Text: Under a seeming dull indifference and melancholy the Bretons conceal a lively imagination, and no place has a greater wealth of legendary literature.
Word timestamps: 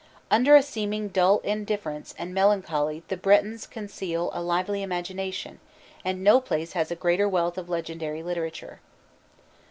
Under 0.31 0.55
a 0.55 0.63
seeming 0.63 1.09
dull 1.09 1.41
indifference 1.43 2.15
and 2.17 2.33
melancholy 2.33 3.03
the 3.09 3.15
Bretons 3.15 3.67
conceal 3.67 4.31
a 4.33 4.41
lively 4.41 4.81
imagination, 4.81 5.59
and 6.03 6.23
no 6.23 6.41
place 6.41 6.73
has 6.73 6.89
a 6.89 6.95
greater 6.95 7.29
wealth 7.29 7.55
of 7.55 7.69
legendary 7.69 8.23
literature. 8.23 8.79